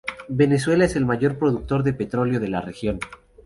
Venezuela 0.29 0.85
es 0.85 0.95
el 0.95 1.05
mayor 1.05 1.37
productor 1.37 1.83
de 1.83 1.93
petróleo 1.93 2.39
de 2.39 2.47
la 2.47 2.61
región. 2.61 2.97